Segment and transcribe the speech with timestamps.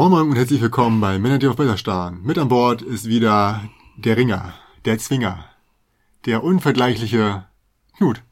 [0.00, 2.22] Moin Moin und herzlich willkommen bei Männer, die auf Better starren.
[2.22, 3.68] Mit an Bord ist wieder
[3.98, 4.54] der Ringer,
[4.86, 5.44] der Zwinger,
[6.24, 7.44] der unvergleichliche
[7.98, 8.22] Knut.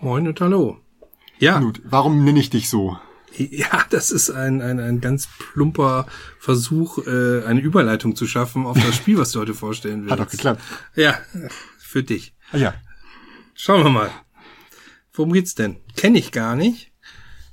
[0.00, 0.80] Moin und hallo.
[1.38, 1.58] Ja.
[1.58, 2.98] Knut, warum nenne ich dich so?
[3.36, 6.08] Ja, das ist ein, ein, ein ganz plumper
[6.40, 10.10] Versuch, äh, eine Überleitung zu schaffen auf das Spiel, was du heute vorstellen willst.
[10.18, 10.60] Hat doch geklappt.
[10.96, 11.16] Ja,
[11.78, 12.34] für dich.
[12.50, 12.74] Ah, ja.
[13.54, 14.10] Schauen wir mal.
[15.12, 15.76] Worum geht's denn?
[15.94, 16.90] Kenne ich gar nicht.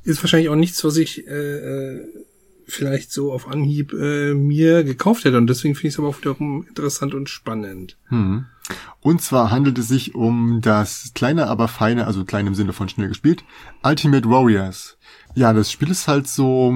[0.01, 2.25] Ist wahrscheinlich auch nichts, was ich äh, äh,
[2.71, 5.37] vielleicht so auf Anhieb äh, mir gekauft hätte.
[5.37, 7.97] Und deswegen finde ich es aber auch wiederum interessant und spannend.
[8.07, 8.45] Hm.
[9.01, 12.89] Und zwar handelt es sich um das kleine, aber feine, also klein im Sinne von
[12.89, 13.43] schnell gespielt,
[13.83, 14.97] Ultimate Warriors.
[15.33, 16.73] Ja, das Spiel ist halt so,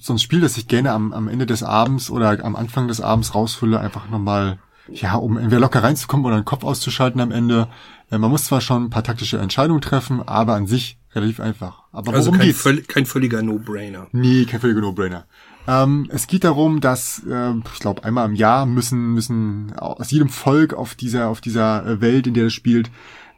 [0.00, 3.00] so ein Spiel, das ich gerne am, am Ende des Abends oder am Anfang des
[3.00, 4.58] Abends rausfülle, einfach nochmal,
[4.90, 7.68] ja, um entweder locker reinzukommen oder den Kopf auszuschalten am Ende.
[8.10, 11.82] Äh, man muss zwar schon ein paar taktische Entscheidungen treffen, aber an sich relativ einfach.
[11.92, 12.62] Aber Also worum kein, geht's?
[12.62, 14.08] völ kein völliger No-Brainer.
[14.12, 15.26] Nee, kein völliger No-Brainer.
[15.66, 20.28] Ähm, es geht darum, dass äh, ich glaube einmal im Jahr müssen müssen aus jedem
[20.28, 22.90] Volk auf dieser auf dieser äh, Welt, in der es spielt,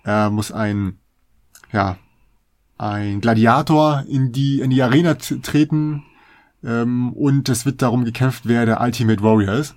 [0.05, 0.99] äh, muss ein
[1.73, 1.97] ja
[2.79, 6.05] ein Gladiator in die in die Arena treten
[6.63, 9.75] ähm, und es wird darum gekämpft, wer der Ultimate Warrior ist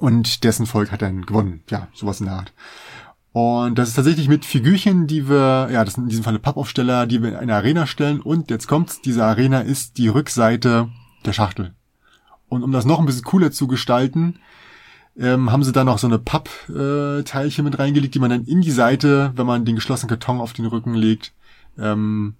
[0.00, 1.62] und dessen Volk hat dann gewonnen.
[1.70, 2.52] Ja, sowas in der Art.
[3.32, 7.06] Und das ist tatsächlich mit Figürchen, die wir, ja, das sind in diesem Falle Pappaufsteller,
[7.06, 8.20] die wir in eine Arena stellen.
[8.20, 10.88] Und jetzt kommt's, diese Arena ist die Rückseite
[11.24, 11.72] der Schachtel.
[12.48, 14.38] Und um das noch ein bisschen cooler zu gestalten,
[15.16, 18.70] ähm, haben sie da noch so eine Pappteilchen mit reingelegt, die man dann in die
[18.70, 21.32] Seite, wenn man den geschlossenen Karton auf den Rücken legt,
[21.78, 22.34] ähm,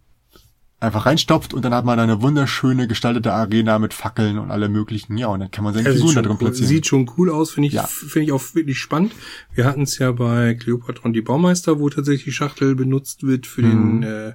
[0.82, 5.16] einfach reinstopft und dann hat man eine wunderschöne gestaltete Arena mit Fackeln und alle möglichen,
[5.16, 6.68] ja, und dann kann man seine Ja, Figuren da drin platzieren.
[6.68, 7.84] sieht schon cool aus, finde ich, Ja.
[7.86, 9.12] finde ich auch wirklich spannend.
[9.54, 13.46] Wir hatten es ja bei Cleopatra und die Baumeister, wo tatsächlich die Schachtel benutzt wird
[13.46, 14.00] für Mhm.
[14.00, 14.32] den äh,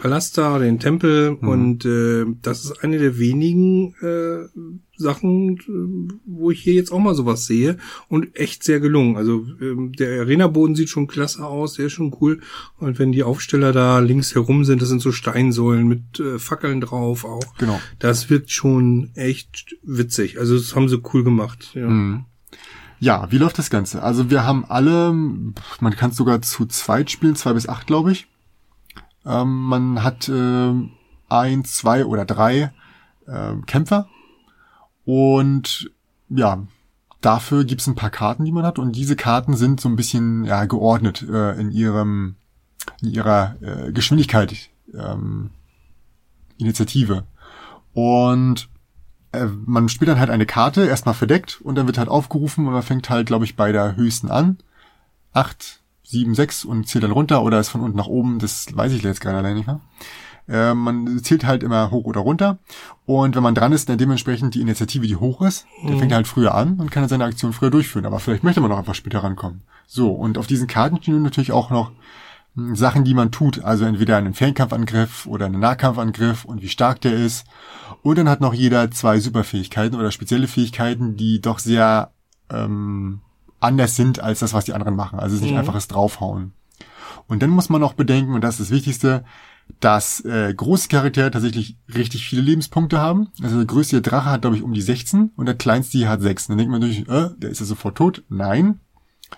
[0.00, 1.36] Palast da, den Tempel.
[1.40, 4.48] Und äh, das ist eine der wenigen äh,
[4.96, 7.76] Sachen, äh, wo ich hier jetzt auch mal sowas sehe.
[8.08, 9.16] Und echt sehr gelungen.
[9.16, 12.40] Also ähm, der Arena-Boden sieht schon klasse aus, der ist schon cool.
[12.78, 16.80] Und wenn die Aufsteller da links herum sind, das sind so Steinsäulen mit äh, Fackeln
[16.80, 17.56] drauf auch.
[17.58, 17.78] Genau.
[17.98, 20.38] Das wirkt schon echt witzig.
[20.38, 21.72] Also das haben sie cool gemacht.
[21.74, 21.88] Ja.
[21.88, 22.24] Mhm.
[23.00, 24.02] Ja, wie läuft das Ganze?
[24.02, 28.12] Also wir haben alle, man kann es sogar zu zweit spielen, zwei bis acht, glaube
[28.12, 28.26] ich.
[29.24, 30.72] Ähm, man hat äh,
[31.28, 32.72] ein, zwei oder drei
[33.26, 34.08] äh, Kämpfer.
[35.04, 35.90] Und
[36.28, 36.62] ja,
[37.20, 38.78] dafür gibt's ein paar Karten, die man hat.
[38.78, 42.36] Und diese Karten sind so ein bisschen ja, geordnet äh, in ihrem
[43.02, 45.50] in ihrer äh, Geschwindigkeit, ähm,
[46.58, 47.24] Initiative.
[47.92, 48.68] Und
[49.32, 52.72] äh, man spielt dann halt eine Karte, erstmal verdeckt und dann wird halt aufgerufen und
[52.72, 54.58] man fängt halt, glaube ich, bei der höchsten an.
[55.32, 55.79] Acht,
[56.10, 59.02] sieben, sechs und zählt dann runter oder ist von unten nach oben, das weiß ich
[59.02, 59.80] jetzt gerade allein nicht mehr.
[60.48, 62.58] Äh, man zählt halt immer hoch oder runter
[63.06, 66.26] und wenn man dran ist, dann dementsprechend die Initiative, die hoch ist, der fängt halt
[66.26, 68.96] früher an und kann dann seine Aktion früher durchführen, aber vielleicht möchte man auch einfach
[68.96, 69.62] später rankommen.
[69.86, 71.92] So, und auf diesen Karten stehen natürlich auch noch
[72.54, 77.00] mh, Sachen, die man tut, also entweder einen Fernkampfangriff oder einen Nahkampfangriff und wie stark
[77.00, 77.46] der ist.
[78.02, 82.10] Und dann hat noch jeder zwei Superfähigkeiten oder spezielle Fähigkeiten, die doch sehr
[82.50, 83.20] ähm,
[83.60, 85.18] anders sind als das, was die anderen machen.
[85.18, 86.52] Also es ist nicht einfaches Draufhauen.
[87.26, 89.24] Und dann muss man noch bedenken, und das ist das Wichtigste,
[89.78, 93.28] dass äh, große Charaktere tatsächlich richtig viele Lebenspunkte haben.
[93.42, 96.22] Also der größte Drache hat, glaube ich, um die 16 und der kleinste hier hat
[96.22, 96.48] 6.
[96.48, 98.24] Dann denkt man natürlich, äh, der ist ja sofort tot.
[98.28, 98.80] Nein,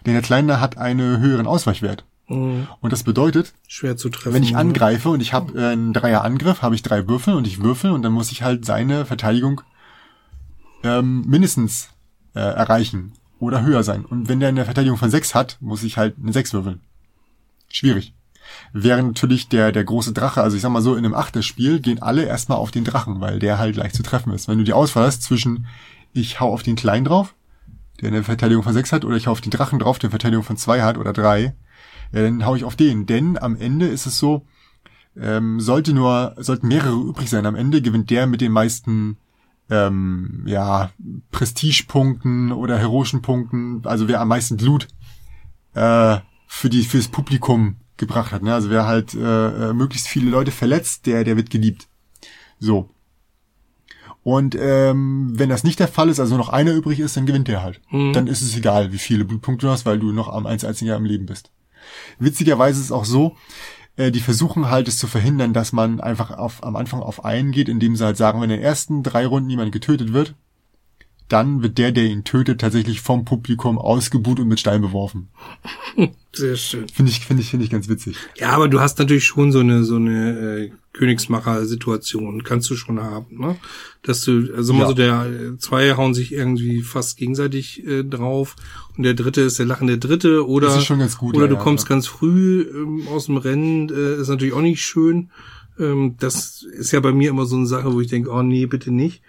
[0.06, 2.06] denn der Kleine hat einen höheren Ausweichwert.
[2.28, 2.66] Mhm.
[2.80, 4.34] Und das bedeutet, Schwer zu treffen.
[4.34, 4.58] wenn ich ne?
[4.58, 8.02] angreife und ich habe äh, einen Dreierangriff, habe ich drei Würfel und ich würfel und
[8.02, 9.60] dann muss ich halt seine Verteidigung
[10.82, 11.90] ähm, mindestens
[12.34, 14.04] äh, erreichen oder höher sein.
[14.04, 16.80] Und wenn der eine Verteidigung von sechs hat, muss ich halt eine sechs würfeln.
[17.68, 18.14] Schwierig.
[18.72, 22.00] Während natürlich der, der große Drache, also ich sag mal so, in einem Achterspiel gehen
[22.00, 24.46] alle erstmal auf den Drachen, weil der halt leicht zu treffen ist.
[24.46, 25.66] Wenn du die Auswahl hast zwischen
[26.12, 27.34] ich hau auf den Kleinen drauf,
[28.00, 30.12] der eine Verteidigung von sechs hat, oder ich hau auf den Drachen drauf, der eine
[30.12, 31.54] Verteidigung von zwei hat oder drei,
[32.12, 33.06] ja, dann hau ich auf den.
[33.06, 34.46] Denn am Ende ist es so,
[35.18, 37.46] ähm, sollte nur, sollten mehrere übrig sein.
[37.46, 39.16] Am Ende gewinnt der mit den meisten
[39.70, 40.90] ähm, ja,
[41.30, 44.88] Prestigepunkten oder heroischen Punkten, also wer am meisten Blut
[45.74, 48.42] äh, für die fürs Publikum gebracht hat.
[48.42, 48.52] Ne?
[48.52, 51.88] Also wer halt äh, äh, möglichst viele Leute verletzt, der der wird geliebt.
[52.58, 52.90] So.
[54.24, 57.48] Und ähm, wenn das nicht der Fall ist, also noch einer übrig ist, dann gewinnt
[57.48, 57.80] der halt.
[58.12, 60.96] Dann ist es egal, wie viele Blutpunkte du hast, weil du noch am 1 einziger
[60.96, 61.50] im Leben bist.
[62.20, 63.36] Witzigerweise ist es auch so,
[63.96, 67.52] äh, die versuchen halt es zu verhindern, dass man einfach auf, am Anfang auf einen
[67.52, 70.34] geht, indem sie halt sagen, wenn in den ersten drei Runden jemand getötet wird,
[71.32, 75.28] dann wird der, der ihn tötet, tatsächlich vom Publikum ausgebuht und mit Stein beworfen.
[76.34, 76.88] Sehr schön.
[76.88, 78.16] Finde ich, finde ich, finde ich ganz witzig.
[78.36, 83.00] Ja, aber du hast natürlich schon so eine so eine äh, Königsmacher-Situation, kannst du schon
[83.00, 83.56] haben, ne?
[84.02, 84.88] Dass du, also mal Ja.
[84.88, 88.56] so der zwei hauen sich irgendwie fast gegenseitig äh, drauf
[88.96, 91.52] und der dritte ist der lachende Dritte oder Das ist schon ganz gut, oder ja,
[91.52, 91.88] du kommst ja.
[91.90, 95.30] ganz früh ähm, aus dem Rennen, äh, ist natürlich auch nicht schön.
[95.78, 98.66] Ähm, das ist ja bei mir immer so eine Sache, wo ich denke, oh nee,
[98.66, 99.22] bitte nicht.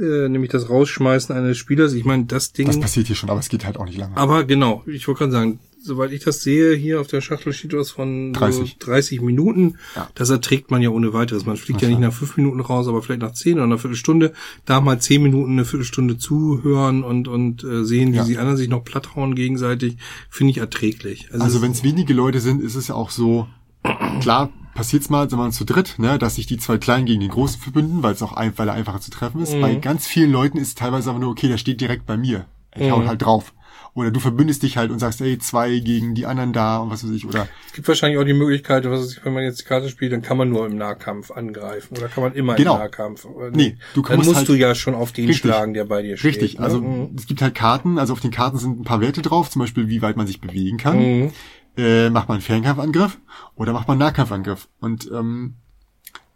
[0.00, 1.92] Äh, nämlich das Rausschmeißen eines Spielers.
[1.92, 2.66] Ich meine, das Ding.
[2.66, 4.16] Das passiert hier schon, aber es geht halt auch nicht lange.
[4.16, 7.74] Aber genau, ich wollte gerade sagen, soweit ich das sehe, hier auf der Schachtel steht
[7.74, 8.76] was von 30.
[8.80, 9.76] So 30 Minuten.
[9.94, 10.08] Ja.
[10.14, 11.46] Das erträgt man ja ohne weiteres.
[11.46, 14.32] Man fliegt ja nicht nach fünf Minuten raus, aber vielleicht nach zehn oder einer Viertelstunde.
[14.64, 18.24] Da mal zehn Minuten, eine Viertelstunde zuhören und, und äh, sehen, wie Ja.
[18.24, 19.98] die anderen sich noch platthauen gegenseitig,
[20.30, 21.28] finde ich erträglich.
[21.32, 23.46] Also es- wenn es wenige Leute sind, ist es ja auch so,
[24.20, 27.30] klar, passiert's mal, sind wir zu dritt, ne, dass sich die zwei Kleinen gegen den
[27.30, 29.54] Großen verbünden, weil es auch ein, weil er einfacher zu treffen ist.
[29.54, 29.60] Mhm.
[29.60, 32.46] Bei ganz vielen Leuten ist es teilweise aber nur, okay, der steht direkt bei mir.
[32.76, 33.08] Ich hau Mhm.
[33.08, 33.52] halt drauf.
[33.96, 37.04] Oder du verbündest dich halt und sagst, ey, zwei gegen die anderen da und was
[37.04, 37.24] weiß ich.
[37.26, 39.88] Oder es gibt wahrscheinlich auch die Möglichkeit, was weiß ich, wenn man jetzt die Karte
[39.88, 42.74] spielt, dann kann man nur im Nahkampf angreifen oder kann man immer Genau.
[42.74, 43.24] im Nahkampf.
[43.24, 45.42] Aber Nee, du dann musst halt- du ja schon auf den Richtig.
[45.48, 46.32] schlagen, der bei dir steht.
[46.42, 46.64] richtig, ne?
[46.64, 47.14] also Mhm.
[47.16, 49.88] es gibt halt Karten, also auf den Karten sind ein paar Werte drauf, zum Beispiel
[49.88, 50.98] wie weit man sich bewegen kann.
[50.98, 51.32] Mhm.
[51.76, 53.18] äh, macht man einen Fernkampfangriff
[53.56, 54.68] oder macht man einen Nahkampfangriff.
[54.80, 55.54] Und ähm,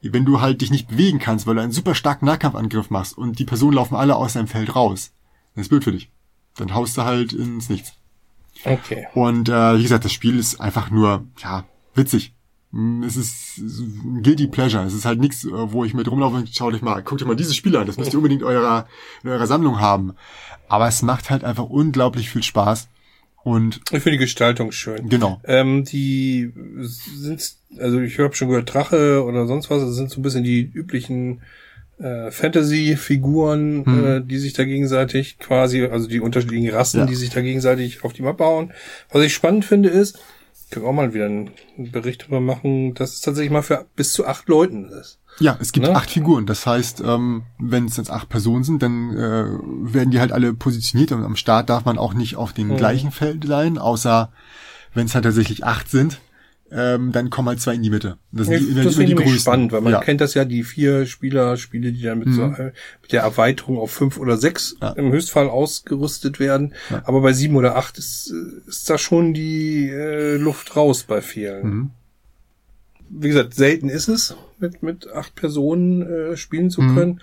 [0.02, 3.38] wenn du halt dich nicht bewegen kannst, weil du einen super starken Nahkampfangriff machst und
[3.40, 5.12] die Personen laufen alle aus deinem Feld raus,
[5.55, 6.10] dann ist blöd für dich.
[6.58, 7.93] Dann haust du halt ins Nichts.
[8.64, 9.06] Okay.
[9.14, 11.64] Und äh, wie gesagt, das Spiel ist einfach nur, ja,
[11.94, 12.34] witzig.
[12.72, 14.84] Mm, Es ist ein Guilty Pleasure.
[14.84, 17.28] Es ist halt nichts, äh, wo ich mit rumlaufe und schaut euch mal, guckt euch
[17.28, 17.87] mal dieses Spiel an.
[17.87, 18.87] Das müsst ihr unbedingt eurer,
[19.22, 20.12] in eurer Sammlung haben.
[20.69, 22.88] Aber es macht halt einfach unglaublich viel Spaß.
[23.44, 25.08] Und Ich finde die Gestaltung schön.
[25.08, 25.40] genau.
[25.44, 30.19] Ähm, die sind, also ich habe schon gehört, Drache oder sonst was, das sind so
[30.20, 31.40] ein bisschen die üblichen
[32.00, 34.06] äh, Fantasy-Figuren, Hm.
[34.06, 37.06] äh, die sich da gegenseitig quasi, also die unterschiedlichen Rassen, Ja.
[37.06, 38.72] die sich da gegenseitig auf die Mappe hauen.
[39.10, 40.18] Was ich spannend finde ist,
[40.70, 44.12] können wir auch mal wieder einen Bericht darüber machen, dass es tatsächlich mal für bis
[44.12, 45.18] zu acht Leuten ist.
[45.40, 45.94] Ja, es gibt Ne?
[45.94, 46.46] acht Figuren.
[46.46, 49.46] Das heißt, ähm, wenn es jetzt acht Personen sind, dann äh,
[49.92, 52.76] werden die halt alle positioniert und am Start darf man auch nicht auf den Mhm.
[52.76, 54.30] gleichen Feld sein, außer
[54.94, 56.20] wenn es halt tatsächlich acht sind,
[56.70, 58.19] ähm, dann kommen halt zwei in die Mitte.
[58.32, 59.38] Das sind Ja, die, das immer die finde ich größten.
[59.41, 60.00] spannend, weil man ja.
[60.00, 62.55] kennt das ja, die vier Spieler-Spiele, die dann mit, so, Mhm.
[62.55, 62.73] äh,
[63.03, 64.91] mit der Erweiterung auf fünf oder sechs Ja.
[64.91, 66.75] im Höchstfall ausgerüstet werden.
[67.05, 68.32] Aber bei sieben oder acht ist,
[68.67, 71.67] ist da schon die äh, Luft raus bei vielen.
[71.67, 71.91] Mhm.
[73.11, 76.94] Wie gesagt, selten ist es, mit, mit acht Personen äh, spielen zu Mhm.
[76.94, 77.20] können.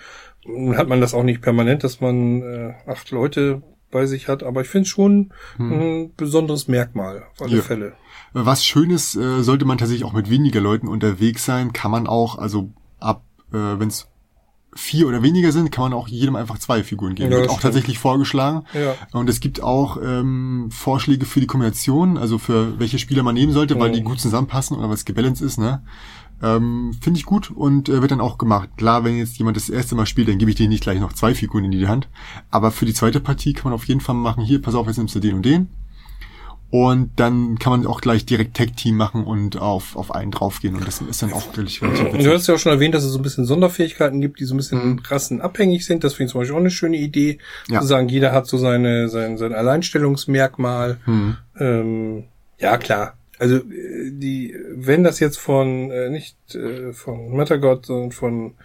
[0.48, 4.44] Nun hat man das auch nicht permanent, dass man äh, acht Leute bei sich hat,
[4.44, 7.58] aber ich finde es schon ein besonderes Merkmal auf alle.
[7.58, 7.62] Ja.
[7.62, 7.94] Fälle.
[8.34, 12.38] Was Schönes, äh, sollte man tatsächlich auch mit weniger Leuten unterwegs sein, kann man auch,
[12.38, 13.24] also ab,
[13.54, 14.08] äh, wenn es
[14.78, 17.32] vier oder weniger sind, kann man auch jedem einfach zwei Figuren geben.
[17.32, 17.62] Ja, Wird auch stimmt.
[17.74, 18.66] tatsächlich vorgeschlagen.
[18.74, 18.96] Ja.
[19.14, 23.54] Und es gibt auch ähm, Vorschläge für die Kombination, also für welche Spieler man nehmen
[23.54, 23.94] sollte, weil Mhm.
[23.94, 25.82] die gut zusammenpassen oder was gebalanced ist, ne?
[26.44, 28.70] Ähm, Finde ich gut und äh, wird dann auch gemacht.
[28.78, 31.14] Klar, wenn jetzt jemand das erste Mal spielt, dann gebe ich denen nicht gleich noch
[31.14, 32.08] zwei Figuren in die Hand.
[32.52, 34.98] Aber für die zweite Partie kann man auf jeden Fall machen, hier, pass auf, jetzt
[34.98, 35.70] nimmst du den und den.
[36.72, 40.76] Und dann kann man auch gleich direkt Tag-Team machen und auf, auf einen draufgehen.
[40.76, 42.34] Und das ist dann auch relativ, relativ Und Du witzig.
[42.34, 44.58] hast ja auch schon erwähnt, dass es so ein bisschen Sonderfähigkeiten gibt, die so ein
[44.58, 45.00] bisschen Mhm.
[45.08, 46.04] rassenabhängig sind.
[46.04, 47.38] Das finde ich zum Beispiel auch eine schöne Idee.
[47.70, 47.80] Ja.
[47.80, 50.98] Zu sagen, jeder hat so seine, sein, sein Alleinstellungsmerkmal.
[51.06, 51.38] Hm.
[51.60, 52.24] Ähm,
[52.60, 53.14] ja, klar.
[53.40, 53.62] Also äh,
[54.12, 58.56] die, wenn das jetzt von äh, nicht äh, von Mattergott, sondern von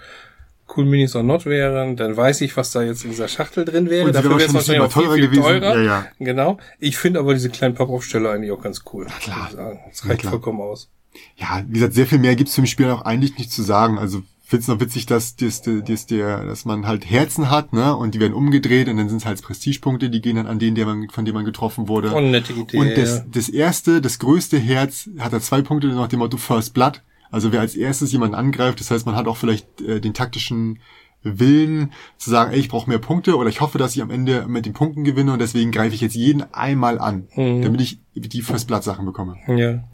[0.77, 3.91] Cool Minis or Not wären, dann weiß ich, was da jetzt in dieser Schachtel drin
[3.91, 4.07] wäre.
[4.07, 5.73] Und sie wäre es wahrscheinlich auch viel, immer viel teurer teurer.
[5.73, 5.87] gewesen.
[5.87, 6.07] Ja, ja.
[6.19, 6.59] Genau.
[6.79, 9.07] Ich finde aber diese kleinen Pappaufsteller eigentlich auch ganz cool.
[9.21, 9.49] klar.
[9.51, 9.81] ich sagen.
[9.89, 10.31] Das reicht klar.
[10.33, 10.89] vollkommen aus.
[11.37, 13.99] Ja, wie gesagt, sehr viel mehr gibt's zum Spiel auch eigentlich nicht zu sagen.
[13.99, 17.95] Also find's noch witzig, dass, dass, dass, der, dass man halt Herzen hat, ne?
[17.97, 20.87] Und die werden umgedreht und dann sind's halt Prestigepunkte, die gehen dann an den, der
[20.87, 22.13] man, von dem man getroffen wurde.
[22.13, 22.77] Und nette Idee.
[22.77, 22.95] Und ja.
[22.97, 27.03] das, das erste, das größte Herz hat er zwei Punkte nach dem Motto First Blood.
[27.31, 30.81] Also wer als erstes jemanden angreift, das heißt, man hat auch vielleicht äh, den taktischen
[31.23, 34.49] Willen zu sagen, ey, ich brauche mehr Punkte oder ich hoffe, dass ich am Ende
[34.49, 37.63] mit den Punkten gewinne und deswegen greife ich jetzt jeden einmal an, Mhm.
[37.63, 39.37] damit ich die First Blood Sachen bekomme.
[39.47, 39.85] Ja.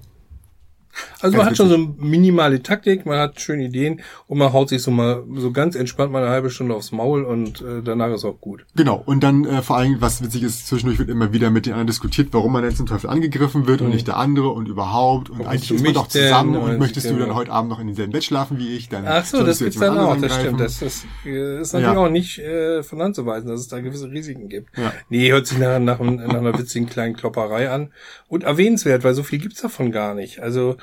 [1.27, 4.83] Also man hat schon so minimale Taktik, man hat schöne Ideen und man haut sich
[4.83, 8.25] so mal so ganz entspannt mal eine halbe Stunde aufs Maul und äh, danach ist
[8.25, 8.65] auch gut.
[8.75, 11.73] Genau, und dann äh, vor allem, was witzig ist, zwischendurch wird immer wieder mit den
[11.73, 13.93] anderen diskutiert, warum man jetzt zum Teufel angegriffen wird und Mhm.
[13.95, 15.31] nicht der andere und überhaupt.
[15.31, 16.63] Und Warum eigentlich ist man doch zusammen denn?
[16.63, 17.27] und Und möchtest du genau.
[17.27, 19.79] dann heute Abend noch in demselben Bett schlafen wie ich, dann Ach so, das gibt's
[19.79, 20.61] dann auch, das stimmt.
[20.61, 22.01] Das, das äh, ist natürlich Ja.
[22.01, 24.77] auch nicht äh, von Hand zu weisen, dass es da gewisse Risiken gibt.
[24.79, 24.93] Ja.
[25.09, 27.93] Nee, hört sich nach, nach, nach einer witzigen kleinen Klopperei an.
[28.29, 30.41] Und erwähnenswert, weil so viel gibt's davon gar nicht.
[30.41, 30.77] Also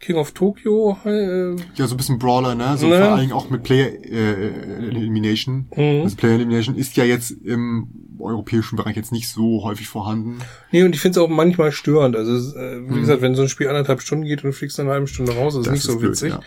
[0.00, 0.96] King of Tokyo.
[1.04, 2.76] Äh, Ja, so ein bisschen Brawler, ne?
[2.78, 2.98] So Ne.
[2.98, 5.68] vor allen Dingen auch mit Player äh, Elimination.
[5.76, 6.02] Mhm.
[6.04, 7.88] Also Player Elimination ist ja jetzt im
[8.20, 10.38] europäischen Bereich jetzt nicht so häufig vorhanden.
[10.72, 12.16] nee, und ich finde es auch manchmal störend.
[12.16, 14.86] Also, äh, wie gesagt, wenn so ein Spiel anderthalb Stunden geht und du fliegst dann
[14.86, 16.30] eine halbe Stunde raus, ist Das nicht so ist blöd, witzig.
[16.32, 16.40] ja.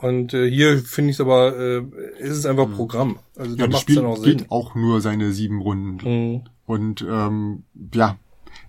[0.00, 1.82] Und äh, hier finde ich es aber, äh,
[2.20, 3.18] ist es einfach Programm.
[3.36, 4.36] Also da Ja, das Spiel dann auch Sinn.
[4.38, 6.08] geht auch nur seine sieben Runden.
[6.34, 6.42] Mhm.
[6.66, 8.16] Und ähm, ja,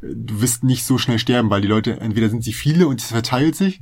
[0.01, 3.07] du wirst nicht so schnell sterben, weil die Leute, entweder sind sie viele und es
[3.11, 3.81] verteilt sich,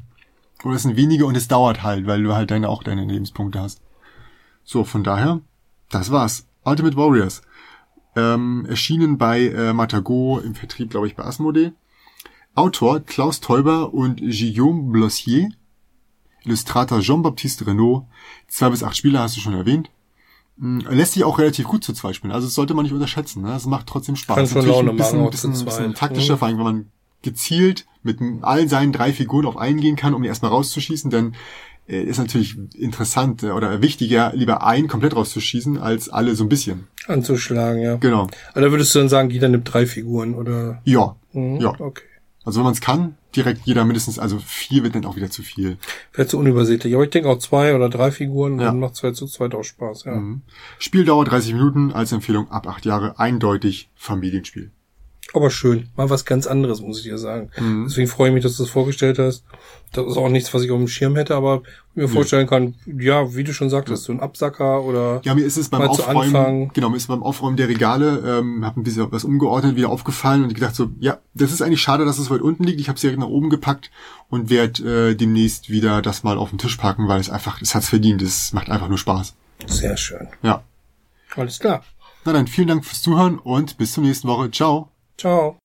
[0.64, 3.60] oder es sind wenige und es dauert halt, weil du halt deine auch deine Lebenspunkte
[3.60, 3.82] hast.
[4.64, 5.42] So, von daher,
[5.90, 6.48] das war's.
[6.64, 7.42] Ultimate Warriors.
[8.16, 11.72] Ähm, erschienen bei äh, Matago im Vertrieb, glaube ich, bei Asmodee.
[12.56, 15.50] Autor Klaus Teuber und Guillaume Blossier.
[16.44, 18.06] Illustrator Jean-Baptiste Renault.
[18.48, 19.92] Zwei bis acht Spieler hast du schon erwähnt.
[20.58, 22.34] Mm, Lässt sich auch relativ gut zu zweit spielen.
[22.34, 23.44] Also das sollte man nicht unterschätzen.
[23.44, 23.50] Ne?
[23.50, 24.36] Das macht trotzdem Spaß.
[24.36, 26.38] Kann schon Natürlich ein bisschen, machen, bisschen, bisschen taktischer, Mhm.
[26.40, 26.92] vor allem wenn man
[27.28, 31.34] gezielt mit all seinen drei Figuren auf einen gehen kann, um die erstmal rauszuschießen, denn
[31.90, 36.50] äh, ist natürlich interessant äh, oder wichtiger, lieber einen komplett rauszuschießen, als alle so ein
[36.50, 36.88] bisschen.
[37.08, 37.96] Anzuschlagen, ja.
[37.98, 38.28] Genau.
[38.52, 40.82] Aber da würdest du dann sagen, jeder nimmt drei Figuren, oder?
[40.86, 41.16] Ja.
[41.34, 41.58] Mhm.
[41.60, 41.74] Ja.
[41.80, 42.04] Okay.
[42.46, 45.44] Also wenn man es kann, direkt jeder mindestens, also vier wird dann auch wieder zu
[45.44, 45.78] viel.
[46.12, 46.96] Vielleicht zu unübersichtlich.
[46.96, 48.68] Aber ich denke auch zwei oder drei Figuren, Ja.
[48.68, 50.16] dann macht zwei zu zweit auch Spaß, ja.
[50.16, 50.44] Mhm.
[50.80, 54.72] Spieldauer 30 Minuten, als Empfehlung ab acht Jahre, eindeutig Familienspiel.
[55.38, 55.90] Aber schön.
[55.96, 57.52] Mal was ganz anderes, muss ich dir sagen.
[57.60, 57.86] Mhm.
[57.88, 59.44] Deswegen freue ich mich, dass du das vorgestellt hast.
[59.94, 61.62] Das ist auch nichts, was ich auf dem Schirm hätte, aber
[61.94, 65.58] mir vorstellen kann, ja, wie du schon sagtest, so ein Absacker oder Ja, mir ist
[65.58, 69.24] es beim Aufräumen, genau, mir ist beim Aufräumen der Regale, ähm, habe ein bisschen was
[69.24, 72.64] umgeordnet, wieder aufgefallen und gedacht so, ja, das ist eigentlich schade, dass es weit unten
[72.64, 72.82] liegt.
[72.82, 73.92] Ich habe es direkt nach oben gepackt
[74.30, 77.76] und werde äh, demnächst wieder das mal auf den Tisch packen, weil es einfach, es
[77.76, 78.24] hat's verdient.
[78.24, 79.36] Es macht einfach nur Spaß.
[79.68, 80.30] sehr schön.
[80.42, 80.64] Ja.
[81.36, 81.84] Alles klar.
[82.26, 84.50] Na dann, vielen Dank fürs Zuhören und bis zur nächsten Woche.
[84.52, 84.90] Ciao.
[85.18, 85.60] Ciao.